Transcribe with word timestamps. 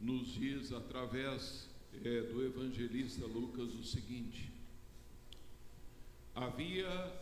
nos 0.00 0.34
diz 0.34 0.72
através 0.72 1.68
é, 2.04 2.22
do 2.22 2.44
evangelista 2.44 3.26
Lucas 3.26 3.74
o 3.74 3.84
seguinte: 3.84 4.50
havia 6.34 7.12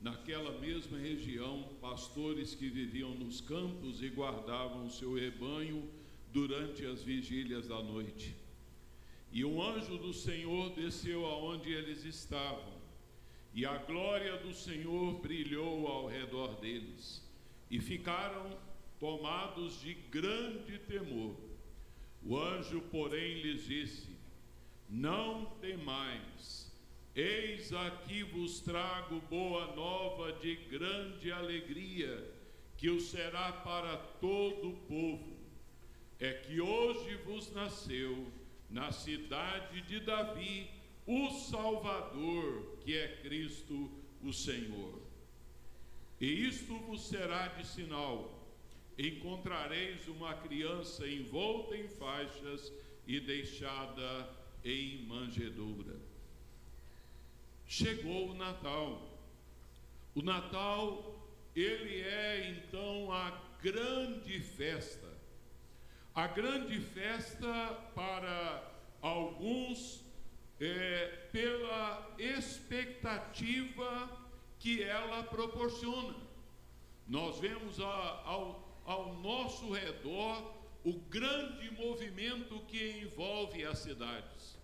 naquela 0.00 0.58
mesma 0.58 0.96
região 0.98 1.68
pastores 1.80 2.54
que 2.54 2.68
viviam 2.68 3.14
nos 3.14 3.40
campos 3.40 4.02
e 4.02 4.08
guardavam 4.08 4.88
seu 4.88 5.14
rebanho 5.14 5.88
durante 6.32 6.86
as 6.86 7.02
vigílias 7.02 7.66
da 7.66 7.82
noite. 7.82 8.34
E 9.30 9.44
um 9.44 9.62
anjo 9.62 9.98
do 9.98 10.12
Senhor 10.12 10.70
desceu 10.70 11.26
aonde 11.26 11.70
eles 11.70 12.04
estavam, 12.04 12.78
e 13.52 13.66
a 13.66 13.76
glória 13.76 14.38
do 14.38 14.54
Senhor 14.54 15.20
brilhou 15.20 15.86
ao 15.86 16.06
redor 16.06 16.54
deles, 16.60 17.22
e 17.70 17.78
ficaram 17.80 18.56
tomados 18.98 19.80
de 19.80 19.94
grande 19.94 20.78
temor. 20.78 21.36
O 22.22 22.36
anjo, 22.36 22.80
porém, 22.90 23.40
lhes 23.40 23.64
disse: 23.64 24.16
Não 24.88 25.46
temais, 25.60 26.72
eis 27.14 27.72
aqui 27.72 28.22
vos 28.22 28.60
trago 28.60 29.20
boa 29.30 29.74
nova 29.74 30.32
de 30.32 30.56
grande 30.56 31.32
alegria, 31.32 32.32
que 32.76 32.90
o 32.90 33.00
será 33.00 33.52
para 33.52 33.96
todo 34.20 34.70
o 34.70 34.76
povo. 34.86 35.38
É 36.20 36.32
que 36.32 36.60
hoje 36.60 37.14
vos 37.24 37.52
nasceu 37.52 38.26
na 38.68 38.92
cidade 38.92 39.80
de 39.82 40.00
Davi 40.00 40.68
o 41.06 41.30
Salvador, 41.30 42.78
que 42.84 42.96
é 42.96 43.16
Cristo 43.22 43.90
o 44.22 44.32
Senhor. 44.32 45.00
E 46.20 46.46
isto 46.46 46.76
vos 46.80 47.08
será 47.08 47.48
de 47.48 47.66
sinal: 47.66 48.37
encontrareis 48.98 50.08
uma 50.08 50.34
criança 50.34 51.06
envolta 51.06 51.76
em 51.76 51.88
faixas 51.88 52.72
e 53.06 53.20
deixada 53.20 54.28
em 54.64 55.06
manjedoura. 55.06 55.96
Chegou 57.66 58.30
o 58.30 58.34
Natal. 58.34 59.18
O 60.14 60.22
Natal, 60.22 61.30
ele 61.54 62.00
é 62.00 62.50
então 62.50 63.12
a 63.12 63.30
grande 63.62 64.40
festa 64.40 65.08
a 66.18 66.26
grande 66.26 66.80
festa 66.80 67.78
para 67.94 68.72
alguns 69.00 70.02
é, 70.58 71.28
pela 71.30 72.16
expectativa 72.18 74.10
que 74.58 74.82
ela 74.82 75.22
proporciona. 75.22 76.16
Nós 77.06 77.38
vemos 77.38 77.78
a, 77.78 78.22
ao, 78.24 78.67
ao 78.88 79.12
nosso 79.16 79.70
redor 79.70 80.54
o 80.82 80.94
grande 80.94 81.70
movimento 81.72 82.58
que 82.60 83.02
envolve 83.02 83.62
as 83.62 83.80
cidades. 83.80 84.56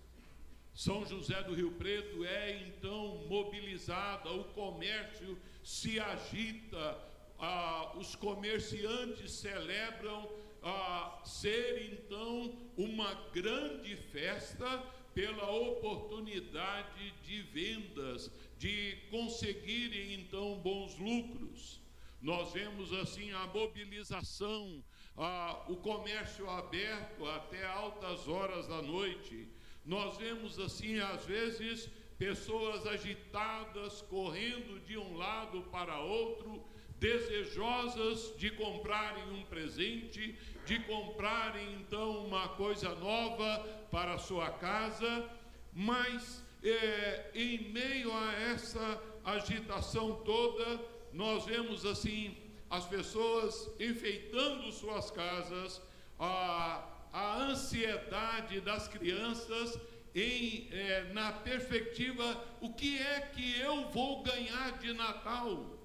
São 0.73 1.05
José 1.05 1.43
do 1.43 1.53
Rio 1.53 1.73
Preto 1.73 2.25
é 2.25 2.63
então 2.63 3.23
mobilizada, 3.29 4.31
o 4.31 4.45
comércio 4.45 5.37
se 5.63 5.99
agita, 5.99 6.97
ah, 7.37 7.93
os 7.97 8.15
comerciantes 8.15 9.31
celebram 9.31 10.27
a 10.63 11.21
ser 11.23 11.93
então 11.93 12.57
uma 12.75 13.13
grande 13.31 13.95
festa 13.95 14.83
pela 15.13 15.51
oportunidade 15.51 17.13
de 17.23 17.43
vendas, 17.43 18.31
de 18.57 18.97
conseguirem 19.11 20.15
então 20.15 20.57
bons 20.57 20.97
lucros. 20.97 21.84
Nós 22.25 22.53
vemos 22.53 22.91
assim 22.91 23.31
a 23.33 23.45
mobilização, 23.45 24.83
a, 25.15 25.63
o 25.67 25.75
comércio 25.75 26.49
aberto 26.49 27.23
até 27.23 27.63
altas 27.67 28.27
horas 28.27 28.67
da 28.67 28.81
noite. 28.81 29.47
Nós 29.85 30.17
vemos 30.17 30.57
assim, 30.57 30.99
às 30.99 31.23
vezes, 31.23 31.87
pessoas 32.17 32.87
agitadas, 32.87 34.01
correndo 34.09 34.79
de 34.87 34.97
um 34.97 35.15
lado 35.15 35.61
para 35.71 35.99
outro, 35.99 36.65
desejosas 36.97 38.35
de 38.39 38.49
comprarem 38.49 39.29
um 39.29 39.43
presente, 39.43 40.35
de 40.65 40.79
comprarem 40.79 41.73
então 41.73 42.25
uma 42.25 42.49
coisa 42.49 42.95
nova 42.95 43.59
para 43.91 44.15
a 44.15 44.17
sua 44.17 44.49
casa, 44.49 45.29
mas 45.71 46.43
é, 46.63 47.29
em 47.35 47.71
meio 47.71 48.11
a 48.11 48.33
essa 48.33 48.99
agitação 49.23 50.23
toda, 50.23 50.94
nós 51.15 51.45
vemos 51.45 51.85
assim 51.85 52.35
as 52.69 52.85
pessoas 52.85 53.69
enfeitando 53.79 54.69
suas 54.71 55.09
casas, 55.09 55.81
a, 56.19 56.83
a 57.13 57.37
ansiedade 57.43 58.59
das 58.59 58.87
crianças 58.89 59.79
em, 60.13 60.67
é, 60.71 61.13
na 61.13 61.31
perspectiva: 61.31 62.43
o 62.59 62.73
que 62.73 62.97
é 62.99 63.21
que 63.21 63.59
eu 63.59 63.89
vou 63.91 64.23
ganhar 64.23 64.77
de 64.77 64.93
Natal? 64.93 65.79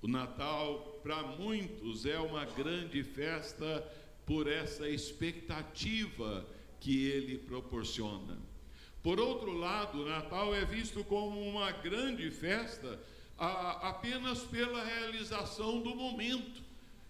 O 0.00 0.06
Natal, 0.06 1.00
para 1.02 1.22
muitos, 1.24 2.06
é 2.06 2.20
uma 2.20 2.44
grande 2.44 3.02
festa 3.02 3.84
por 4.24 4.46
essa 4.46 4.88
expectativa 4.88 6.46
que 6.78 7.08
ele 7.08 7.38
proporciona. 7.38 8.38
Por 9.02 9.18
outro 9.18 9.52
lado, 9.52 10.02
o 10.02 10.08
Natal 10.08 10.54
é 10.54 10.64
visto 10.64 11.02
como 11.04 11.40
uma 11.40 11.72
grande 11.72 12.30
festa 12.30 12.98
a, 13.38 13.88
apenas 13.88 14.40
pela 14.44 14.84
realização 14.84 15.80
do 15.80 15.94
momento. 15.94 16.62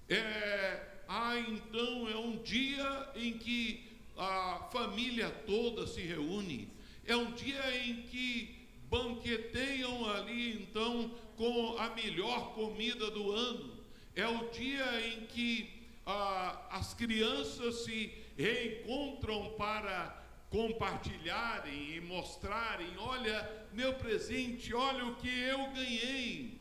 É, 0.09 0.87
ah, 1.09 1.39
então 1.39 2.09
é 2.09 2.17
um 2.17 2.37
dia 2.43 3.11
em 3.15 3.39
que 3.39 3.85
a 4.17 4.69
família 4.73 5.31
toda 5.47 5.87
se 5.87 6.01
reúne, 6.01 6.69
é 7.05 7.15
um 7.17 7.33
dia 7.33 7.85
em 7.85 8.03
que 8.03 8.57
banqueteiam 8.89 10.09
ali 10.11 10.63
então 10.63 11.11
com 11.37 11.77
a 11.79 11.91
melhor 11.91 12.55
comida 12.55 13.11
do 13.11 13.31
ano. 13.33 13.77
É 14.15 14.27
o 14.27 14.49
dia 14.51 15.09
em 15.09 15.27
que 15.27 15.71
ah, 16.07 16.69
as 16.71 16.95
crianças 16.95 17.85
se 17.85 18.13
reencontram 18.37 19.55
para 19.59 20.26
compartilharem 20.51 21.97
e 21.97 22.01
mostrarem: 22.01 22.97
olha, 22.99 23.67
meu 23.73 23.95
presente, 23.95 24.75
olha 24.75 25.07
o 25.07 25.17
que 25.17 25.29
eu 25.29 25.71
ganhei. 25.73 26.61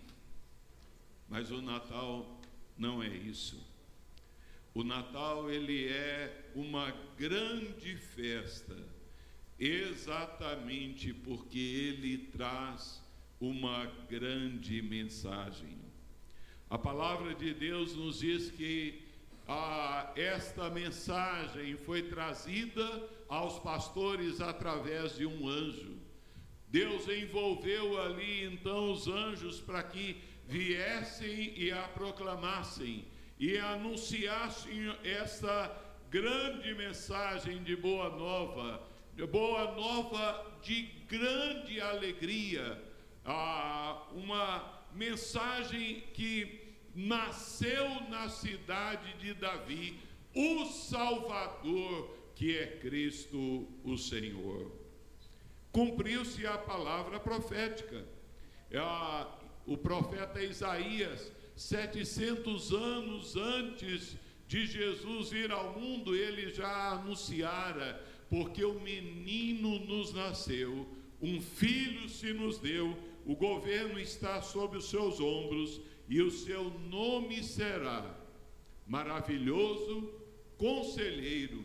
Mas 1.28 1.52
o 1.52 1.62
Natal 1.62 2.40
não 2.78 3.02
é 3.02 3.08
isso. 3.08 3.64
O 4.74 4.84
Natal 4.84 5.50
ele 5.50 5.88
é 5.88 6.52
uma 6.54 6.92
grande 7.18 7.96
festa, 7.96 8.76
exatamente 9.58 11.14
porque 11.14 11.58
ele 11.58 12.18
traz 12.18 13.02
uma 13.40 13.86
grande 14.10 14.82
mensagem. 14.82 15.78
A 16.70 16.78
palavra 16.78 17.34
de 17.36 17.54
Deus 17.54 17.96
nos 17.96 18.20
diz 18.20 18.52
que 18.52 19.06
ah, 19.48 20.12
esta 20.16 20.70
mensagem 20.70 21.78
foi 21.78 22.04
trazida 22.04 23.10
aos 23.30 23.60
pastores 23.60 24.42
através 24.42 25.18
de 25.18 25.26
um 25.26 25.48
anjo. 25.48 25.98
Deus 26.68 27.08
envolveu 27.08 28.02
ali 28.02 28.44
então 28.46 28.92
os 28.92 29.08
anjos 29.08 29.62
para 29.62 29.84
que 29.84 30.22
viessem 30.48 31.54
e 31.58 31.72
a 31.72 31.88
proclamassem 31.90 33.06
e 33.40 33.58
anunciassem 33.58 34.96
esta 35.04 35.76
grande 36.10 36.74
mensagem 36.74 37.62
de 37.64 37.76
boa 37.76 38.10
nova, 38.10 38.82
de 39.16 39.26
boa 39.26 39.76
nova 39.76 40.60
de 40.62 40.84
grande 41.08 41.80
alegria 41.80 42.82
ah, 43.26 44.08
uma 44.14 44.84
mensagem 44.94 46.04
que 46.14 46.65
nasceu 46.96 48.02
na 48.10 48.30
cidade 48.30 49.14
de 49.18 49.34
Davi, 49.34 50.00
o 50.34 50.66
Salvador, 50.66 52.16
que 52.36 52.58
é 52.58 52.68
Cristo 52.78 53.68
o 53.84 53.98
Senhor. 53.98 54.72
Cumpriu-se 55.72 56.48
a 56.48 56.58
palavra 56.58 57.20
profética. 57.20 58.06
Ah, 58.74 59.38
o 59.66 59.78
profeta 59.78 60.42
Isaías, 60.42 61.32
700 61.56 62.72
anos 62.72 63.36
antes 63.36 64.18
de 64.48 64.66
Jesus 64.66 65.30
vir 65.30 65.52
ao 65.52 65.78
mundo, 65.80 66.16
ele 66.16 66.54
já 66.54 66.92
anunciara, 66.92 68.02
porque 68.30 68.64
o 68.64 68.80
menino 68.80 69.80
nos 69.80 70.14
nasceu, 70.14 70.88
um 71.22 71.42
filho 71.42 72.08
se 72.10 72.32
nos 72.34 72.58
deu, 72.60 72.98
o 73.26 73.36
governo 73.36 74.00
está 74.00 74.42
sob 74.42 74.78
os 74.78 74.90
seus 74.90 75.20
ombros 75.20 75.82
e 76.08 76.22
o 76.22 76.32
seu 76.32 76.70
nome 76.70 77.44
será 77.44 78.16
maravilhoso, 78.86 80.14
conselheiro, 80.58 81.64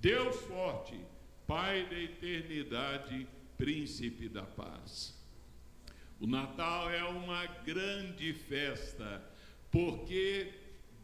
Deus 0.00 0.36
forte, 0.42 0.98
Pai 1.46 1.86
da 1.90 2.00
eternidade, 2.00 3.26
príncipe 3.58 4.30
da 4.30 4.44
paz. 4.44 5.14
O 6.18 6.26
Natal 6.26 6.90
é 6.90 7.04
uma 7.04 7.44
grande 7.44 8.32
festa, 8.32 9.22
porque 9.70 10.50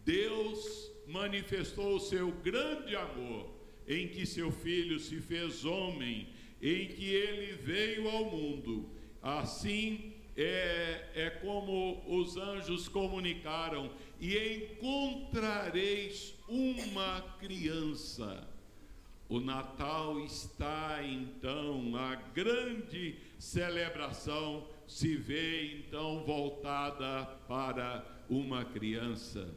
Deus 0.03 0.91
manifestou 1.07 1.97
o 1.97 2.01
seu 2.01 2.33
grande 2.33 2.97
amor 2.97 3.55
em 3.87 4.09
que 4.09 4.25
seu 4.25 4.51
filho 4.51 4.99
se 4.99 5.21
fez 5.21 5.65
homem, 5.65 6.29
em 6.63 6.89
que 6.89 7.05
ele 7.05 7.53
veio 7.53 8.09
ao 8.09 8.31
mundo. 8.31 8.89
Assim 9.21 10.10
é, 10.43 11.11
é 11.15 11.31
como 11.31 12.03
os 12.07 12.37
anjos 12.37 12.89
comunicaram: 12.89 13.91
e 14.19 14.37
encontrareis 14.55 16.35
uma 16.49 17.21
criança. 17.39 18.49
O 19.29 19.39
Natal 19.39 20.19
está 20.25 21.01
então, 21.05 21.95
a 21.95 22.17
grande 22.17 23.17
celebração 23.39 24.67
se 24.89 25.15
vê 25.15 25.77
então 25.77 26.25
voltada 26.25 27.27
para 27.47 28.05
uma 28.29 28.65
criança. 28.65 29.49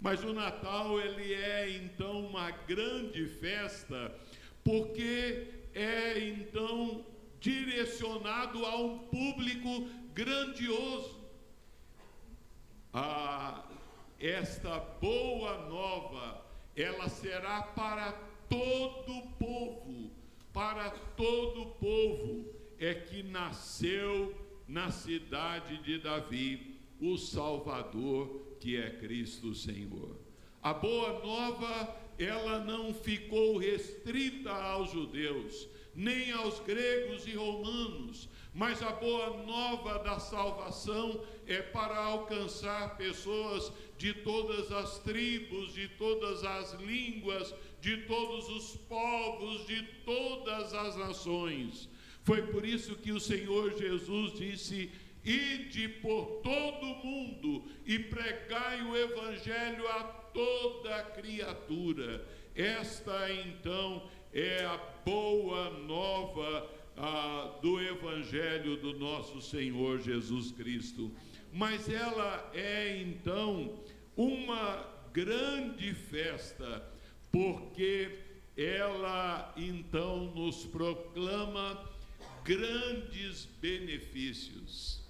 Mas 0.00 0.22
o 0.22 0.32
Natal 0.32 1.00
ele 1.00 1.32
é 1.34 1.70
então 1.70 2.26
uma 2.26 2.50
grande 2.50 3.26
festa, 3.26 4.14
porque 4.62 5.48
é 5.74 6.18
então 6.20 7.04
direcionado 7.46 8.66
a 8.66 8.76
um 8.76 8.98
público 8.98 9.88
grandioso. 10.12 11.16
Ah, 12.92 13.64
esta 14.18 14.80
boa 15.00 15.68
nova, 15.68 16.44
ela 16.74 17.08
será 17.08 17.62
para 17.62 18.10
todo 18.48 19.28
povo, 19.38 20.10
para 20.52 20.90
todo 20.90 21.66
povo 21.76 22.52
é 22.80 22.92
que 22.94 23.22
nasceu 23.22 24.34
na 24.66 24.90
cidade 24.90 25.78
de 25.84 26.00
Davi 26.00 26.80
o 27.00 27.16
Salvador, 27.16 28.56
que 28.58 28.76
é 28.76 28.90
Cristo 28.90 29.54
Senhor. 29.54 30.16
A 30.60 30.74
boa 30.74 31.24
nova, 31.24 31.96
ela 32.18 32.58
não 32.64 32.92
ficou 32.92 33.56
restrita 33.56 34.50
aos 34.50 34.90
judeus, 34.90 35.75
nem 35.96 36.30
aos 36.32 36.60
gregos 36.60 37.26
e 37.26 37.34
romanos, 37.34 38.28
mas 38.52 38.82
a 38.82 38.90
boa 38.92 39.42
nova 39.44 39.98
da 39.98 40.18
salvação 40.18 41.24
é 41.46 41.62
para 41.62 41.96
alcançar 41.96 42.96
pessoas 42.96 43.72
de 43.96 44.12
todas 44.12 44.70
as 44.72 44.98
tribos, 44.98 45.72
de 45.72 45.88
todas 45.88 46.44
as 46.44 46.74
línguas, 46.74 47.54
de 47.80 47.96
todos 48.02 48.48
os 48.48 48.76
povos, 48.88 49.66
de 49.66 49.82
todas 50.04 50.74
as 50.74 50.96
nações. 50.96 51.88
Foi 52.24 52.42
por 52.42 52.64
isso 52.64 52.96
que 52.96 53.12
o 53.12 53.20
Senhor 53.20 53.76
Jesus 53.76 54.32
disse: 54.38 54.90
Ide 55.24 55.88
por 55.88 56.40
todo 56.42 56.86
o 56.86 57.06
mundo 57.06 57.64
e 57.84 57.98
pregai 57.98 58.82
o 58.82 58.96
Evangelho 58.96 59.88
a 59.88 60.04
toda 60.04 61.02
criatura. 61.14 62.26
Esta 62.54 63.30
então 63.32 64.08
é 64.38 64.66
a 64.66 64.76
boa 65.02 65.70
nova 65.86 66.70
ah, 66.94 67.58
do 67.62 67.80
Evangelho 67.80 68.76
do 68.76 68.92
nosso 68.98 69.40
Senhor 69.40 69.98
Jesus 69.98 70.52
Cristo. 70.52 71.10
Mas 71.50 71.88
ela 71.88 72.50
é 72.52 73.00
então 73.00 73.82
uma 74.14 74.86
grande 75.14 75.94
festa, 75.94 76.86
porque 77.32 78.10
ela 78.54 79.54
então 79.56 80.26
nos 80.34 80.66
proclama 80.66 81.82
grandes 82.44 83.46
benefícios. 83.58 85.02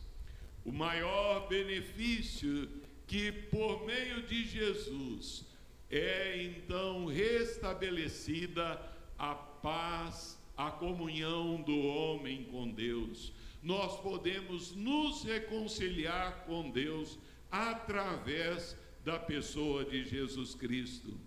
O 0.64 0.70
maior 0.70 1.49
benefício 1.49 2.69
que 3.08 3.32
por 3.32 3.84
meio 3.84 4.23
de 4.23 4.44
Jesus 4.44 5.44
é 5.90 6.44
então 6.44 7.06
restabelecida 7.06 8.94
a 9.18 9.34
paz, 9.34 10.38
a 10.56 10.70
comunhão 10.70 11.60
do 11.62 11.78
homem 11.86 12.44
com 12.44 12.68
Deus. 12.68 13.32
Nós 13.62 13.98
podemos 14.00 14.74
nos 14.74 15.24
reconciliar 15.24 16.44
com 16.46 16.70
Deus 16.70 17.18
através 17.50 18.76
da 19.04 19.18
pessoa 19.18 19.84
de 19.84 20.04
Jesus 20.04 20.54
Cristo. 20.54 21.18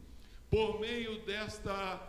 Por 0.49 0.79
meio 0.79 1.19
desta 1.25 2.01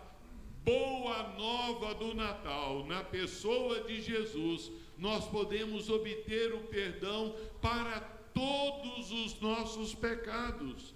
boa 0.65 1.35
nova 1.39 1.95
do 1.95 2.15
Natal, 2.15 2.85
na 2.87 3.03
pessoa 3.03 3.83
de 3.83 4.01
Jesus, 4.01 4.71
nós 4.99 5.27
podemos 5.27 5.89
obter 5.89 6.55
o 6.55 6.61
perdão 6.65 7.35
para 7.61 8.01
todos 8.35 9.11
os 9.11 9.41
nossos 9.41 9.95
pecados. 9.95 10.95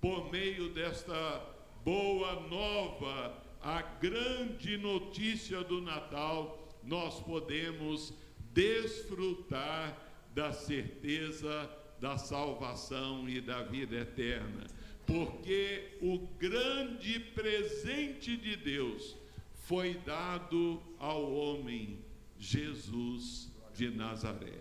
Por 0.00 0.30
meio 0.30 0.68
desta 0.70 1.42
boa 1.84 2.40
nova, 2.48 3.45
a 3.66 3.82
grande 3.82 4.76
notícia 4.76 5.64
do 5.64 5.80
Natal, 5.80 6.72
nós 6.84 7.18
podemos 7.18 8.14
desfrutar 8.52 10.00
da 10.32 10.52
certeza 10.52 11.68
da 12.00 12.16
salvação 12.16 13.28
e 13.28 13.40
da 13.40 13.64
vida 13.64 13.96
eterna. 13.96 14.68
Porque 15.04 15.98
o 16.00 16.18
grande 16.38 17.18
presente 17.18 18.36
de 18.36 18.54
Deus 18.54 19.16
foi 19.64 19.94
dado 19.94 20.80
ao 21.00 21.34
homem 21.34 21.98
Jesus 22.38 23.52
de 23.74 23.90
Nazaré. 23.90 24.60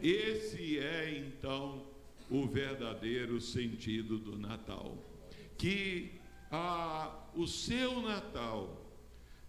Esse 0.00 0.78
é 0.78 1.18
então 1.18 1.84
o 2.30 2.46
verdadeiro 2.46 3.40
sentido 3.40 4.16
do 4.16 4.38
Natal. 4.38 4.96
Que 5.56 6.12
ah, 6.52 7.17
o 7.34 7.46
seu 7.46 8.00
Natal 8.00 8.84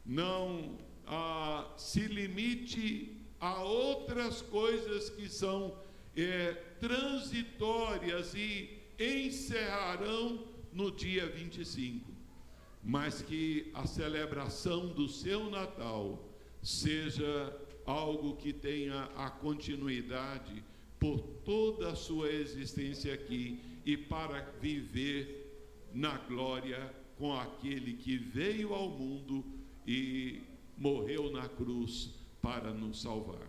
não 0.05 0.77
ah, 1.05 1.71
se 1.77 2.01
limite 2.01 3.17
a 3.39 3.63
outras 3.63 4.41
coisas 4.41 5.09
que 5.09 5.29
são 5.29 5.77
é, 6.15 6.53
transitórias 6.79 8.33
e 8.33 8.77
encerrarão 8.99 10.47
no 10.73 10.91
dia 10.91 11.27
25, 11.27 12.11
mas 12.83 13.21
que 13.21 13.71
a 13.73 13.87
celebração 13.87 14.87
do 14.87 15.07
seu 15.07 15.49
Natal 15.49 16.27
seja 16.61 17.55
algo 17.85 18.35
que 18.35 18.51
tenha 18.53 19.05
a 19.15 19.29
continuidade 19.29 20.63
por 20.99 21.19
toda 21.45 21.91
a 21.91 21.95
sua 21.95 22.29
existência 22.29 23.13
aqui 23.13 23.59
e 23.85 23.95
para 23.95 24.41
viver 24.61 25.87
na 25.93 26.17
glória 26.17 26.93
com 27.19 27.33
aquele 27.33 27.95
que 27.95 28.17
veio 28.17 28.73
ao 28.73 28.89
mundo 28.89 29.43
e 29.85 30.41
morreu 30.77 31.29
na 31.29 31.49
cruz 31.49 32.15
para 32.41 32.73
nos 32.73 33.01
salvar. 33.01 33.48